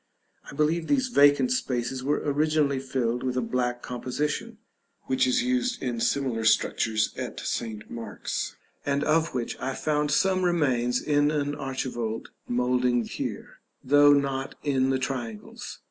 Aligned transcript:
I 0.51 0.55
believe 0.55 0.87
these 0.87 1.09
vacant 1.09 1.51
spaces 1.51 2.03
were 2.03 2.23
originally 2.25 2.79
filled 2.79 3.21
with 3.21 3.37
a 3.37 3.41
black 3.43 3.83
composition, 3.83 4.57
which 5.03 5.27
is 5.27 5.43
used 5.43 5.79
in 5.79 5.99
similar 5.99 6.43
sculptures 6.43 7.13
at 7.17 7.39
St. 7.39 7.87
Mark's, 7.87 8.55
and 8.83 9.03
of 9.03 9.35
which 9.35 9.55
I 9.59 9.75
found 9.75 10.09
some 10.09 10.41
remains 10.43 10.99
in 10.99 11.29
an 11.29 11.53
archivolt 11.53 12.29
moulding 12.47 13.03
here, 13.03 13.59
though 13.83 14.11
not 14.11 14.55
in 14.63 14.89
the 14.89 14.97
triangles. 14.97 15.79